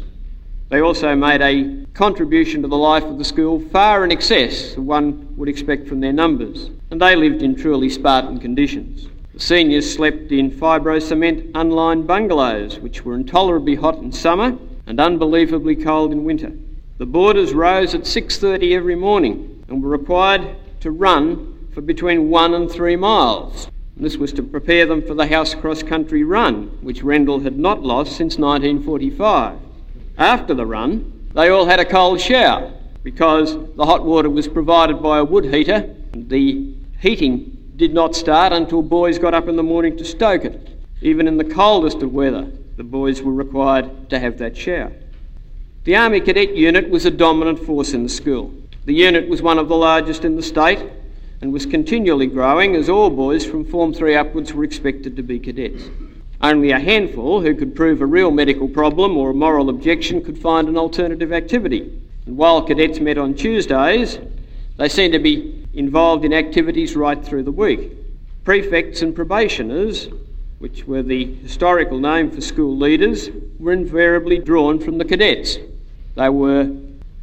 They 0.69 0.81
also 0.81 1.15
made 1.15 1.41
a 1.41 1.80
contribution 1.93 2.61
to 2.61 2.67
the 2.67 2.77
life 2.77 3.03
of 3.03 3.17
the 3.17 3.23
school 3.23 3.59
far 3.59 4.03
in 4.05 4.11
excess 4.11 4.77
of 4.77 4.83
one 4.83 5.35
would 5.35 5.49
expect 5.49 5.87
from 5.87 5.99
their 5.99 6.13
numbers, 6.13 6.69
and 6.89 7.01
they 7.01 7.15
lived 7.15 7.41
in 7.41 7.55
truly 7.55 7.89
Spartan 7.89 8.39
conditions. 8.39 9.07
The 9.33 9.39
seniors 9.39 9.93
slept 9.93 10.31
in 10.31 10.51
fibro 10.51 11.01
cement 11.01 11.51
unlined 11.55 12.07
bungalows, 12.07 12.79
which 12.79 13.03
were 13.03 13.15
intolerably 13.15 13.75
hot 13.75 13.97
in 13.97 14.11
summer 14.11 14.57
and 14.87 14.99
unbelievably 14.99 15.77
cold 15.77 16.11
in 16.11 16.23
winter. 16.23 16.51
The 16.97 17.05
boarders 17.05 17.53
rose 17.53 17.93
at 17.95 18.05
6:30 18.05 18.73
every 18.75 18.95
morning 18.95 19.63
and 19.67 19.83
were 19.83 19.89
required 19.89 20.55
to 20.81 20.91
run 20.91 21.67
for 21.73 21.81
between 21.81 22.29
one 22.29 22.53
and 22.53 22.69
three 22.69 22.95
miles. 22.95 23.69
And 23.95 24.05
this 24.05 24.17
was 24.17 24.33
to 24.33 24.43
prepare 24.43 24.85
them 24.85 25.01
for 25.01 25.13
the 25.13 25.27
house 25.27 25.53
cross 25.55 25.83
country 25.83 26.23
run, 26.23 26.71
which 26.81 27.03
Rendall 27.03 27.43
had 27.43 27.57
not 27.57 27.83
lost 27.83 28.15
since 28.15 28.37
1945. 28.37 29.57
After 30.17 30.53
the 30.53 30.65
run, 30.65 31.20
they 31.33 31.49
all 31.49 31.65
had 31.65 31.79
a 31.79 31.85
cold 31.85 32.19
shower 32.19 32.71
because 33.03 33.55
the 33.75 33.85
hot 33.85 34.03
water 34.03 34.29
was 34.29 34.47
provided 34.47 35.01
by 35.01 35.19
a 35.19 35.23
wood 35.23 35.45
heater. 35.45 35.95
The 36.13 36.73
heating 36.99 37.73
did 37.75 37.93
not 37.93 38.15
start 38.15 38.53
until 38.53 38.81
boys 38.81 39.17
got 39.17 39.33
up 39.33 39.47
in 39.47 39.55
the 39.55 39.63
morning 39.63 39.97
to 39.97 40.05
stoke 40.05 40.45
it. 40.45 40.69
Even 41.01 41.27
in 41.27 41.37
the 41.37 41.43
coldest 41.43 42.03
of 42.03 42.13
weather, 42.13 42.51
the 42.77 42.83
boys 42.83 43.21
were 43.21 43.33
required 43.33 44.09
to 44.09 44.19
have 44.19 44.37
that 44.37 44.55
shower. 44.55 44.91
The 45.83 45.95
Army 45.95 46.21
Cadet 46.21 46.55
Unit 46.55 46.89
was 46.89 47.05
a 47.05 47.11
dominant 47.11 47.59
force 47.59 47.93
in 47.93 48.03
the 48.03 48.09
school. 48.09 48.53
The 48.85 48.93
unit 48.93 49.27
was 49.27 49.41
one 49.41 49.57
of 49.57 49.67
the 49.67 49.75
largest 49.75 50.25
in 50.25 50.35
the 50.35 50.43
state 50.43 50.79
and 51.41 51.51
was 51.51 51.65
continually 51.65 52.27
growing 52.27 52.75
as 52.75 52.87
all 52.87 53.09
boys 53.09 53.45
from 53.45 53.65
Form 53.65 53.93
3 53.93 54.15
upwards 54.15 54.53
were 54.53 54.63
expected 54.63 55.15
to 55.15 55.23
be 55.23 55.39
cadets. 55.39 55.83
Only 56.43 56.71
a 56.71 56.79
handful 56.79 57.41
who 57.41 57.53
could 57.53 57.75
prove 57.75 58.01
a 58.01 58.05
real 58.05 58.31
medical 58.31 58.67
problem 58.67 59.15
or 59.15 59.29
a 59.29 59.33
moral 59.33 59.69
objection 59.69 60.23
could 60.23 60.39
find 60.39 60.67
an 60.67 60.77
alternative 60.77 61.31
activity. 61.31 61.91
And 62.25 62.35
while 62.35 62.63
cadets 62.63 62.99
met 62.99 63.19
on 63.19 63.35
Tuesdays, 63.35 64.17
they 64.77 64.89
seemed 64.89 65.13
to 65.13 65.19
be 65.19 65.67
involved 65.75 66.25
in 66.25 66.33
activities 66.33 66.95
right 66.95 67.23
through 67.23 67.43
the 67.43 67.51
week. 67.51 67.91
Prefects 68.43 69.03
and 69.03 69.15
probationers, 69.15 70.09
which 70.57 70.87
were 70.87 71.03
the 71.03 71.35
historical 71.35 71.99
name 71.99 72.31
for 72.31 72.41
school 72.41 72.75
leaders, 72.75 73.29
were 73.59 73.73
invariably 73.73 74.39
drawn 74.39 74.79
from 74.79 74.97
the 74.97 75.05
cadets. 75.05 75.57
They 76.15 76.29
were 76.29 76.71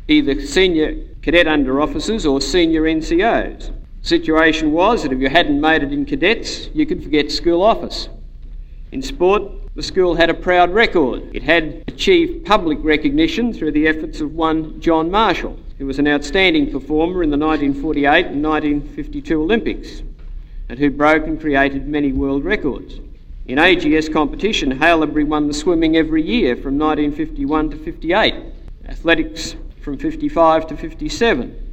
either 0.06 0.40
senior 0.46 0.96
cadet 1.22 1.48
under 1.48 1.80
officers 1.80 2.24
or 2.24 2.40
senior 2.40 2.82
NCOs 2.82 3.70
The 4.02 4.08
situation 4.08 4.70
was 4.70 5.02
that 5.02 5.12
if 5.12 5.18
you 5.18 5.28
hadn't 5.28 5.60
made 5.60 5.82
it 5.82 5.92
in 5.92 6.06
cadets, 6.06 6.68
you 6.72 6.86
could 6.86 7.02
forget 7.02 7.32
school 7.32 7.62
office. 7.62 8.08
In 8.90 9.02
sport, 9.02 9.42
the 9.74 9.82
school 9.82 10.14
had 10.14 10.30
a 10.30 10.34
proud 10.34 10.72
record. 10.72 11.22
It 11.34 11.42
had 11.42 11.84
achieved 11.88 12.46
public 12.46 12.78
recognition 12.82 13.52
through 13.52 13.72
the 13.72 13.86
efforts 13.86 14.22
of 14.22 14.34
one 14.34 14.80
John 14.80 15.10
Marshall, 15.10 15.58
who 15.76 15.84
was 15.84 15.98
an 15.98 16.08
outstanding 16.08 16.70
performer 16.70 17.22
in 17.22 17.28
the 17.28 17.36
1948 17.36 18.26
and 18.26 18.42
1952 18.42 19.42
Olympics, 19.42 20.02
and 20.70 20.78
who 20.78 20.90
broke 20.90 21.26
and 21.26 21.38
created 21.38 21.86
many 21.86 22.12
world 22.12 22.44
records. 22.44 22.98
In 23.46 23.58
AGS 23.58 24.10
competition, 24.10 24.78
Haileybury 24.78 25.26
won 25.26 25.48
the 25.48 25.54
swimming 25.54 25.96
every 25.96 26.22
year 26.22 26.56
from 26.56 26.78
1951 26.78 27.70
to 27.70 27.76
58, 27.76 28.34
athletics 28.86 29.54
from 29.82 29.98
55 29.98 30.66
to 30.66 30.76
57, 30.76 31.72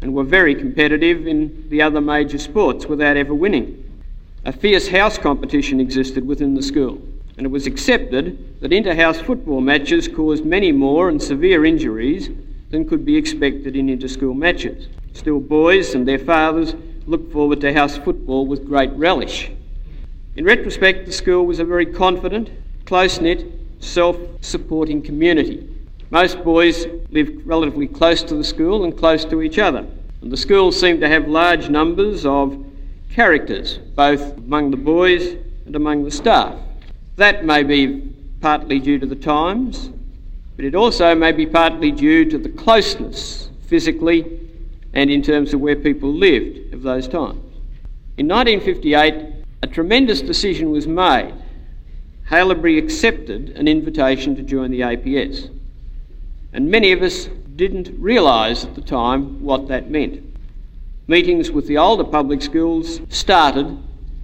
and 0.00 0.14
were 0.14 0.24
very 0.24 0.54
competitive 0.54 1.28
in 1.28 1.68
the 1.68 1.80
other 1.80 2.00
major 2.00 2.38
sports 2.38 2.86
without 2.86 3.16
ever 3.16 3.34
winning. 3.34 3.85
A 4.46 4.52
fierce 4.52 4.88
house 4.88 5.18
competition 5.18 5.80
existed 5.80 6.26
within 6.26 6.54
the 6.54 6.62
school, 6.62 7.02
and 7.36 7.44
it 7.44 7.50
was 7.50 7.66
accepted 7.66 8.60
that 8.60 8.72
inter-house 8.72 9.20
football 9.20 9.60
matches 9.60 10.08
caused 10.08 10.46
many 10.46 10.72
more 10.72 11.08
and 11.08 11.20
severe 11.20 11.64
injuries 11.64 12.30
than 12.70 12.88
could 12.88 13.04
be 13.04 13.16
expected 13.16 13.76
in 13.76 13.88
inter-school 13.88 14.34
matches. 14.34 14.88
Still, 15.12 15.40
boys 15.40 15.94
and 15.94 16.06
their 16.06 16.18
fathers 16.18 16.74
looked 17.06 17.32
forward 17.32 17.60
to 17.60 17.74
house 17.74 17.98
football 17.98 18.46
with 18.46 18.64
great 18.64 18.92
relish. 18.92 19.50
In 20.36 20.44
retrospect, 20.44 21.06
the 21.06 21.12
school 21.12 21.44
was 21.44 21.58
a 21.58 21.64
very 21.64 21.86
confident, 21.86 22.48
close 22.84 23.20
knit, 23.20 23.44
self 23.80 24.16
supporting 24.40 25.02
community 25.02 25.68
most 26.10 26.42
boys 26.44 26.86
lived 27.10 27.44
relatively 27.46 27.88
close 27.88 28.22
to 28.22 28.36
the 28.36 28.44
school 28.44 28.84
and 28.84 28.96
close 28.96 29.24
to 29.24 29.42
each 29.42 29.58
other. 29.58 29.84
And 30.22 30.30
the 30.30 30.36
school 30.36 30.70
seemed 30.70 31.00
to 31.00 31.08
have 31.08 31.26
large 31.26 31.68
numbers 31.68 32.24
of 32.24 32.64
characters, 33.16 33.78
both 33.78 34.36
among 34.36 34.70
the 34.70 34.76
boys 34.76 35.36
and 35.64 35.74
among 35.74 36.04
the 36.04 36.10
staff. 36.10 36.54
That 37.16 37.46
may 37.46 37.62
be 37.62 38.12
partly 38.42 38.78
due 38.78 38.98
to 38.98 39.06
the 39.06 39.16
times, 39.16 39.88
but 40.54 40.66
it 40.66 40.74
also 40.74 41.14
may 41.14 41.32
be 41.32 41.46
partly 41.46 41.90
due 41.90 42.30
to 42.30 42.36
the 42.36 42.50
closeness, 42.50 43.48
physically 43.68 44.40
and 44.92 45.10
in 45.10 45.22
terms 45.22 45.54
of 45.54 45.60
where 45.60 45.76
people 45.76 46.12
lived 46.12 46.74
of 46.74 46.82
those 46.82 47.08
times. 47.08 47.40
In 48.18 48.28
1958, 48.28 49.44
a 49.62 49.66
tremendous 49.66 50.20
decision 50.20 50.70
was 50.70 50.86
made. 50.86 51.32
Haileybury 52.28 52.76
accepted 52.76 53.48
an 53.56 53.66
invitation 53.66 54.36
to 54.36 54.42
join 54.42 54.70
the 54.70 54.80
APS 54.80 55.50
and 56.52 56.70
many 56.70 56.92
of 56.92 57.02
us 57.02 57.30
didn't 57.56 57.90
realise 57.98 58.64
at 58.64 58.74
the 58.74 58.80
time 58.82 59.42
what 59.42 59.68
that 59.68 59.90
meant. 59.90 60.22
Meetings 61.08 61.52
with 61.52 61.68
the 61.68 61.78
older 61.78 62.02
public 62.02 62.42
schools 62.42 63.00
started 63.10 63.66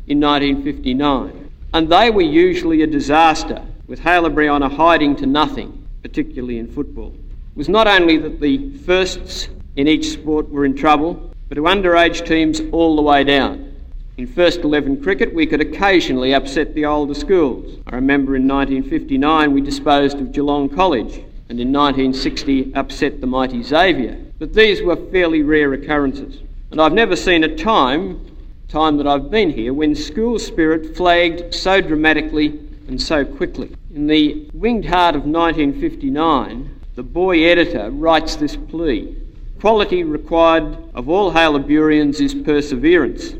in 0.09 0.19
1959, 0.19 1.51
and 1.73 1.89
they 1.89 2.11
were 2.11 2.23
usually 2.23 2.83
a 2.83 2.89
disaster, 2.89 3.63
with 3.87 4.01
Haileybury 4.01 4.53
on 4.53 4.65
a 4.65 4.69
hiding 4.69 5.15
to 5.17 5.27
nothing, 5.27 5.87
particularly 6.03 6.59
in 6.59 6.67
football. 6.67 7.15
It 7.15 7.57
was 7.57 7.69
not 7.69 7.87
only 7.87 8.19
that 8.19 8.41
the 8.41 8.71
firsts 8.79 9.49
in 9.77 9.87
each 9.87 10.07
sport 10.07 10.51
were 10.51 10.65
in 10.65 10.75
trouble, 10.75 11.33
but 11.49 11.55
to 11.55 11.63
underage 11.63 12.27
teams 12.27 12.61
all 12.73 12.97
the 12.97 13.03
way 13.03 13.23
down. 13.23 13.77
In 14.17 14.27
first 14.27 14.63
11 14.63 15.05
cricket, 15.05 15.33
we 15.33 15.47
could 15.47 15.61
occasionally 15.61 16.35
upset 16.35 16.75
the 16.75 16.87
older 16.87 17.15
schools. 17.15 17.79
I 17.87 17.95
remember 17.95 18.35
in 18.35 18.49
1959 18.49 19.53
we 19.53 19.61
disposed 19.61 20.19
of 20.19 20.33
Geelong 20.33 20.69
College 20.69 21.23
and 21.49 21.61
in 21.61 21.73
1960 21.73 22.75
upset 22.75 23.21
the 23.21 23.29
mighty 23.29 23.63
Xavier. 23.63 24.19
But 24.41 24.53
these 24.53 24.83
were 24.83 24.97
fairly 24.97 25.43
rare 25.43 25.75
occurrences. 25.75 26.41
And 26.73 26.81
I've 26.81 26.95
never 26.95 27.17
seen 27.17 27.45
a 27.45 27.55
time, 27.55 28.35
time 28.69 28.97
that 28.97 29.07
I've 29.07 29.31
been 29.31 29.51
here, 29.51 29.75
when 29.75 29.95
school 29.95 30.39
spirit 30.39 30.97
flagged 30.97 31.55
so 31.55 31.83
dramatically 31.83 32.59
and 32.89 33.01
so 33.01 33.27
quickly. 33.27 33.77
In 33.95 34.07
the 34.07 34.49
Winged 34.55 34.87
Heart 34.87 35.17
of 35.17 35.27
1959, 35.27 36.81
the 36.95 37.03
boy 37.03 37.45
editor 37.45 37.91
writes 37.91 38.37
this 38.37 38.57
plea 38.57 39.15
Quality 39.61 40.03
required 40.03 40.79
of 40.95 41.11
all 41.11 41.33
Haileyburyans 41.33 42.23
is 42.23 42.35
perseverance. 42.35 43.35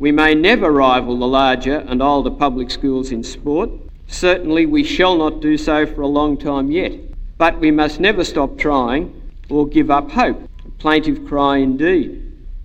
We 0.00 0.10
may 0.10 0.34
never 0.34 0.72
rival 0.72 1.16
the 1.16 1.28
larger 1.28 1.76
and 1.76 2.02
older 2.02 2.28
public 2.28 2.72
schools 2.72 3.12
in 3.12 3.22
sport. 3.22 3.70
Certainly, 4.08 4.66
we 4.66 4.82
shall 4.82 5.16
not 5.16 5.40
do 5.40 5.56
so 5.56 5.86
for 5.86 6.00
a 6.00 6.08
long 6.08 6.36
time 6.36 6.72
yet. 6.72 6.94
But 7.38 7.60
we 7.60 7.70
must 7.70 8.00
never 8.00 8.24
stop 8.24 8.58
trying 8.58 9.22
or 9.48 9.68
give 9.68 9.92
up 9.92 10.10
hope. 10.10 10.50
A 10.66 10.70
plaintive 10.72 11.24
cry 11.24 11.58
indeed. 11.58 12.23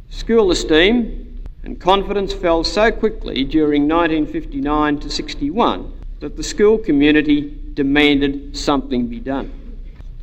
School 0.10 0.50
esteem 0.50 1.44
and 1.64 1.80
confidence 1.80 2.34
fell 2.34 2.64
so 2.64 2.92
quickly 2.92 3.44
during 3.44 3.88
1959 3.88 5.00
to 5.00 5.10
61 5.10 5.94
that 6.20 6.36
the 6.36 6.44
school 6.44 6.80
community 6.80 7.56
demanded 7.76 8.58
something 8.58 9.08
be 9.08 9.20
done. 9.20 9.52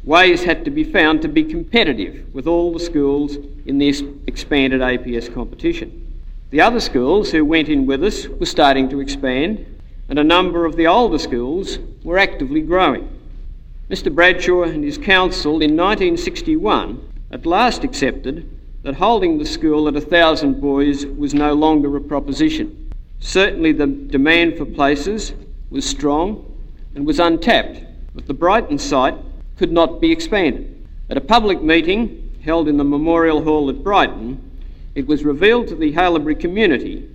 Ways 0.03 0.45
had 0.45 0.65
to 0.65 0.71
be 0.71 0.85
found 0.85 1.23
to 1.23 1.29
be 1.29 1.45
competitive 1.45 2.35
with 2.35 2.47
all 2.47 2.73
the 2.73 2.81
schools 2.81 3.37
in 3.65 3.79
this 3.79 4.03
expanded 4.27 4.81
APS 4.81 5.33
competition. 5.33 6.23
The 6.51 6.61
other 6.61 6.81
schools 6.81 7.31
who 7.31 7.45
went 7.45 7.69
in 7.69 7.87
with 7.87 8.03
us 8.03 8.27
were 8.27 8.47
starting 8.47 8.89
to 8.91 9.01
expand, 9.01 9.65
and 10.09 10.19
a 10.19 10.25
number 10.25 10.65
of 10.65 10.77
the 10.77 10.87
older 10.87 11.19
schools 11.19 11.79
were 12.05 12.19
actively 12.19 12.61
growing. 12.61 13.09
Mr. 13.89 14.13
Bradshaw 14.15 14.63
and 14.63 14.83
his 14.83 14.99
council 14.99 15.63
in 15.63 15.77
1961 15.77 17.01
at 17.31 17.47
last 17.47 17.85
accepted 17.85 18.49
that 18.87 18.95
holding 18.95 19.37
the 19.37 19.45
school 19.45 19.89
at 19.89 19.97
a 19.97 20.01
thousand 20.01 20.61
boys 20.61 21.05
was 21.05 21.35
no 21.35 21.53
longer 21.55 21.97
a 21.97 22.01
proposition. 22.01 22.89
Certainly, 23.19 23.73
the 23.73 23.89
demand 23.89 24.57
for 24.57 24.65
places 24.65 25.33
was 25.71 25.85
strong 25.85 26.57
and 26.95 27.05
was 27.05 27.19
untapped, 27.19 27.83
but 28.15 28.29
the 28.29 28.33
Brighton 28.33 28.79
site 28.79 29.17
could 29.59 29.73
not 29.73 30.01
be 30.01 30.13
expanded. 30.13 30.87
At 31.11 31.17
a 31.17 31.21
public 31.21 31.61
meeting 31.63 32.33
held 32.45 32.69
in 32.69 32.77
the 32.77 32.85
Memorial 32.85 33.43
Hall 33.43 33.69
at 33.71 33.83
Brighton, 33.83 34.41
it 34.95 35.09
was 35.09 35.25
revealed 35.25 35.67
to 35.67 35.75
the 35.75 35.93
Haileybury 35.93 36.39
community 36.39 37.11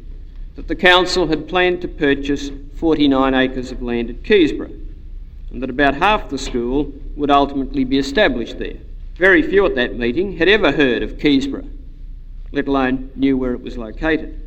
that 0.58 0.68
the 0.68 0.76
council 0.76 1.28
had 1.28 1.48
planned 1.48 1.80
to 1.84 1.88
purchase 1.88 2.52
49 2.76 3.34
acres 3.34 3.72
of 3.72 3.82
land 3.82 4.10
at 4.10 4.24
Keysborough 4.24 4.78
and 5.52 5.64
that 5.64 5.70
about 5.70 5.96
half 5.96 6.28
the 6.28 6.38
school 6.38 6.92
would 7.16 7.32
ultimately 7.32 7.86
be 7.86 7.98
established 7.98 8.60
there. 8.60 8.76
Very 9.16 9.42
few 9.42 9.66
at 9.66 9.76
that 9.76 9.98
meeting 9.98 10.38
had 10.38 10.48
ever 10.48 10.72
heard 10.72 11.04
of 11.04 11.18
Keysborough, 11.18 11.70
let 12.52 12.68
alone 12.68 13.12
knew 13.16 13.38
where 13.38 13.54
it 13.54 13.62
was 13.62 13.78
located. 13.78 14.40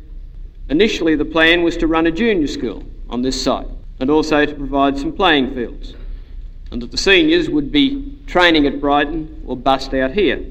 Initially, 0.69 1.15
the 1.15 1.25
plan 1.25 1.63
was 1.63 1.77
to 1.77 1.87
run 1.87 2.07
a 2.07 2.11
junior 2.11 2.47
school 2.47 2.83
on 3.09 3.21
this 3.21 3.41
site 3.41 3.67
and 3.99 4.09
also 4.09 4.45
to 4.45 4.53
provide 4.55 4.97
some 4.97 5.13
playing 5.13 5.53
fields, 5.53 5.93
and 6.71 6.81
that 6.81 6.91
the 6.91 6.97
seniors 6.97 7.49
would 7.49 7.71
be 7.71 8.17
training 8.27 8.65
at 8.65 8.81
Brighton 8.81 9.43
or 9.45 9.55
bust 9.55 9.93
out 9.93 10.11
here. 10.11 10.43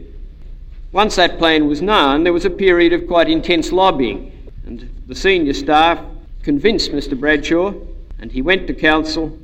Once 0.93 1.17
that 1.17 1.39
plan 1.39 1.67
was 1.67 1.83
known, 1.83 2.23
there 2.23 2.33
was 2.33 2.45
a 2.45 2.51
period 2.51 2.93
of 2.93 3.07
quite 3.09 3.29
intense 3.29 3.73
lobbying, 3.73 4.31
and 4.65 4.89
the 5.09 5.15
senior 5.15 5.53
staff 5.53 5.99
convinced 6.43 6.93
Mr. 6.93 7.19
Bradshaw, 7.19 7.75
and 8.21 8.31
he 8.31 8.41
went 8.41 8.67
to 8.69 8.75
council, 8.75 9.37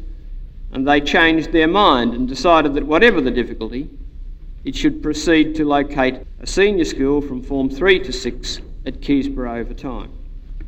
and 0.72 0.86
they 0.86 1.00
changed 1.00 1.50
their 1.50 1.66
mind 1.66 2.14
and 2.14 2.28
decided 2.28 2.74
that 2.74 2.86
whatever 2.86 3.20
the 3.20 3.32
difficulty, 3.32 3.90
it 4.64 4.76
should 4.76 5.02
proceed 5.02 5.54
to 5.56 5.64
locate 5.64 6.16
a 6.40 6.46
senior 6.46 6.84
school 6.84 7.20
from 7.20 7.42
Form 7.42 7.70
3 7.70 8.00
to 8.00 8.12
6 8.12 8.60
at 8.86 9.00
Keysborough 9.00 9.58
over 9.58 9.74
time. 9.74 10.10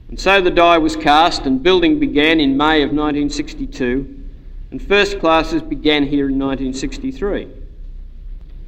And 0.09 0.19
so 0.19 0.41
the 0.41 0.51
die 0.51 0.79
was 0.79 0.97
cast, 0.97 1.47
and 1.47 1.63
building 1.63 1.99
began 1.99 2.41
in 2.41 2.57
May 2.57 2.83
of 2.83 2.91
1962, 2.91 4.23
and 4.71 4.83
first 4.83 5.19
classes 5.21 5.63
began 5.63 6.07
here 6.07 6.29
in 6.29 6.39
1963. 6.39 7.49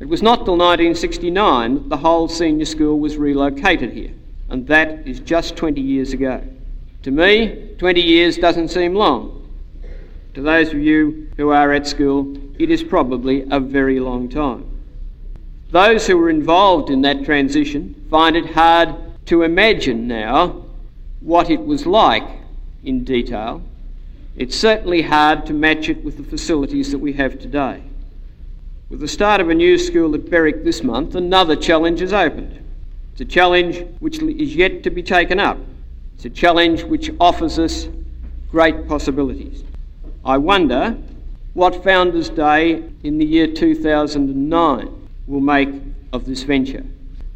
It 0.00 0.08
was 0.08 0.22
not 0.22 0.44
till 0.44 0.56
1969 0.56 1.74
that 1.74 1.88
the 1.88 1.96
whole 1.96 2.28
senior 2.28 2.64
school 2.64 2.98
was 2.98 3.16
relocated 3.16 3.92
here, 3.92 4.12
and 4.48 4.66
that 4.66 5.06
is 5.06 5.20
just 5.20 5.56
20 5.56 5.80
years 5.80 6.12
ago. 6.12 6.42
To 7.02 7.10
me, 7.10 7.74
20 7.78 8.00
years 8.00 8.38
doesn't 8.38 8.68
seem 8.68 8.94
long. 8.94 9.48
To 10.34 10.42
those 10.42 10.68
of 10.68 10.78
you 10.78 11.30
who 11.36 11.50
are 11.50 11.72
at 11.72 11.86
school, 11.86 12.36
it 12.58 12.70
is 12.70 12.82
probably 12.82 13.46
a 13.50 13.60
very 13.60 14.00
long 14.00 14.28
time. 14.28 14.73
Those 15.74 16.06
who 16.06 16.16
were 16.16 16.30
involved 16.30 16.88
in 16.88 17.02
that 17.02 17.24
transition 17.24 17.96
find 18.08 18.36
it 18.36 18.54
hard 18.54 18.94
to 19.26 19.42
imagine 19.42 20.06
now 20.06 20.66
what 21.18 21.50
it 21.50 21.66
was 21.66 21.84
like 21.84 22.22
in 22.84 23.02
detail. 23.02 23.60
It's 24.36 24.54
certainly 24.54 25.02
hard 25.02 25.46
to 25.46 25.52
match 25.52 25.88
it 25.88 26.04
with 26.04 26.16
the 26.16 26.22
facilities 26.22 26.92
that 26.92 26.98
we 26.98 27.14
have 27.14 27.40
today. 27.40 27.82
With 28.88 29.00
the 29.00 29.08
start 29.08 29.40
of 29.40 29.50
a 29.50 29.54
new 29.54 29.76
school 29.76 30.14
at 30.14 30.30
Berwick 30.30 30.62
this 30.62 30.84
month, 30.84 31.16
another 31.16 31.56
challenge 31.56 31.98
has 31.98 32.12
opened. 32.12 32.56
It's 33.10 33.22
a 33.22 33.24
challenge 33.24 33.84
which 33.98 34.22
is 34.22 34.54
yet 34.54 34.84
to 34.84 34.90
be 34.90 35.02
taken 35.02 35.40
up. 35.40 35.58
It's 36.14 36.24
a 36.24 36.30
challenge 36.30 36.84
which 36.84 37.10
offers 37.18 37.58
us 37.58 37.88
great 38.48 38.86
possibilities. 38.86 39.64
I 40.24 40.38
wonder 40.38 40.96
what 41.54 41.82
Founders 41.82 42.28
Day 42.28 42.88
in 43.02 43.18
the 43.18 43.26
year 43.26 43.48
2009 43.48 45.00
will 45.26 45.40
make 45.40 45.70
of 46.12 46.26
this 46.26 46.42
venture. 46.42 46.84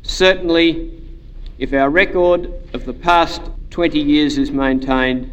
Certainly, 0.02 1.02
if 1.59 1.73
our 1.73 1.90
record 1.90 2.52
of 2.73 2.85
the 2.85 2.92
past 2.92 3.42
20 3.71 3.99
years 3.99 4.38
is 4.38 4.50
maintained, 4.50 5.30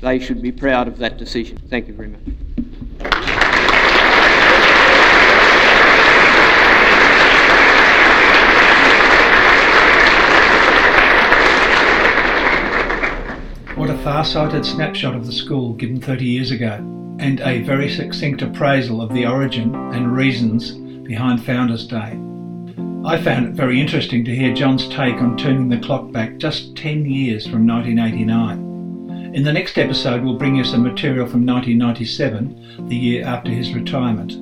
they 0.00 0.18
should 0.18 0.40
be 0.40 0.52
proud 0.52 0.88
of 0.88 0.98
that 0.98 1.18
decision. 1.18 1.58
Thank 1.68 1.88
you 1.88 1.94
very 1.94 2.08
much. 2.08 2.20
What 13.76 13.90
a 13.90 13.98
far-sighted 13.98 14.64
snapshot 14.64 15.14
of 15.14 15.26
the 15.26 15.32
school 15.32 15.74
given 15.74 16.00
30 16.00 16.24
years 16.24 16.50
ago, 16.50 16.74
and 17.20 17.40
a 17.40 17.62
very 17.62 17.88
succinct 17.88 18.42
appraisal 18.42 19.00
of 19.00 19.12
the 19.12 19.26
origin 19.26 19.74
and 19.74 20.12
reasons 20.12 20.72
behind 21.08 21.42
Founders 21.42 21.86
Day. 21.86 22.20
I 23.02 23.16
found 23.16 23.46
it 23.46 23.54
very 23.54 23.80
interesting 23.80 24.26
to 24.26 24.36
hear 24.36 24.52
John's 24.52 24.86
take 24.88 25.14
on 25.14 25.38
turning 25.38 25.70
the 25.70 25.78
clock 25.78 26.12
back 26.12 26.36
just 26.36 26.76
10 26.76 27.06
years 27.06 27.46
from 27.46 27.66
1989. 27.66 29.32
In 29.34 29.42
the 29.42 29.52
next 29.52 29.78
episode, 29.78 30.22
we'll 30.22 30.36
bring 30.36 30.54
you 30.54 30.64
some 30.64 30.82
material 30.82 31.26
from 31.26 31.46
1997, 31.46 32.88
the 32.88 32.96
year 32.96 33.24
after 33.24 33.50
his 33.50 33.72
retirement. 33.72 34.34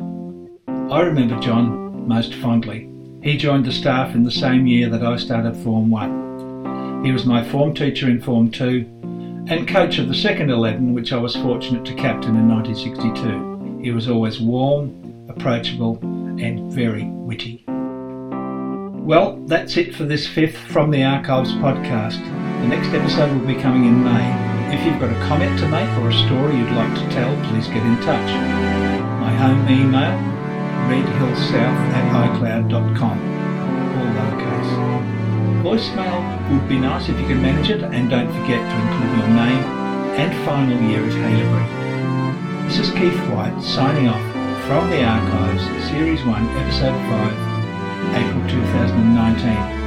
I 0.92 1.02
remember 1.02 1.38
John 1.38 2.08
most 2.08 2.34
fondly. 2.34 2.90
He 3.22 3.36
joined 3.36 3.64
the 3.64 3.72
staff 3.72 4.16
in 4.16 4.24
the 4.24 4.30
same 4.32 4.66
year 4.66 4.88
that 4.88 5.04
I 5.04 5.16
started 5.18 5.54
Form 5.62 5.88
1. 5.88 7.04
He 7.04 7.12
was 7.12 7.24
my 7.24 7.44
form 7.44 7.74
teacher 7.74 8.10
in 8.10 8.20
Form 8.20 8.50
2 8.50 9.44
and 9.48 9.68
coach 9.68 9.98
of 9.98 10.08
the 10.08 10.14
second 10.14 10.50
11, 10.50 10.94
which 10.94 11.12
I 11.12 11.16
was 11.16 11.36
fortunate 11.36 11.84
to 11.84 11.94
captain 11.94 12.34
in 12.34 12.48
1962. 12.48 13.82
He 13.84 13.92
was 13.92 14.08
always 14.08 14.40
warm, 14.40 15.28
approachable, 15.28 16.00
and 16.40 16.72
very 16.72 17.04
witty. 17.04 17.64
Well, 19.06 19.36
that's 19.46 19.76
it 19.76 19.94
for 19.94 20.04
this 20.04 20.26
fifth 20.26 20.58
From 20.58 20.90
the 20.90 21.04
Archives 21.04 21.52
podcast. 21.52 22.18
The 22.62 22.68
next 22.68 22.88
episode 22.88 23.38
will 23.38 23.46
be 23.46 23.54
coming 23.54 23.86
in 23.86 24.02
May. 24.02 24.74
If 24.74 24.84
you've 24.84 24.98
got 24.98 25.10
a 25.10 25.28
comment 25.28 25.58
to 25.60 25.68
make 25.68 25.88
or 25.98 26.10
a 26.10 26.12
story 26.26 26.56
you'd 26.56 26.72
like 26.72 26.92
to 26.98 27.08
tell, 27.10 27.30
please 27.46 27.68
get 27.68 27.86
in 27.86 27.96
touch. 28.02 28.30
My 29.20 29.32
home 29.32 29.62
email, 29.68 30.18
redhillsouth 30.90 31.78
at 31.94 32.30
icloud.com, 32.30 33.16
all 33.94 34.10
lowercase. 34.18 35.62
Voicemail 35.62 36.50
would 36.50 36.68
be 36.68 36.78
nice 36.78 37.08
if 37.08 37.18
you 37.20 37.26
can 37.28 37.40
manage 37.40 37.70
it, 37.70 37.84
and 37.84 38.10
don't 38.10 38.26
forget 38.26 38.58
to 38.58 38.76
include 38.82 39.18
your 39.18 39.28
name 39.28 39.62
and 40.18 40.44
final 40.44 40.80
year 40.90 41.04
at 41.04 41.12
Haileybury. 41.12 42.66
This 42.66 42.80
is 42.80 42.90
Keith 42.90 43.18
White 43.30 43.62
signing 43.62 44.08
off 44.08 44.25
from 44.66 44.90
the 44.90 45.04
Archives, 45.04 45.62
Series 45.88 46.24
1, 46.24 46.48
Episode 46.58 46.98
5, 47.08 48.16
April 48.16 48.48
2019. 48.50 49.85